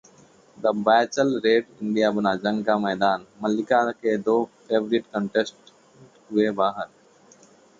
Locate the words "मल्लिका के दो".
3.43-4.43